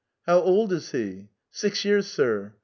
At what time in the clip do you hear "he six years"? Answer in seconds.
0.93-2.07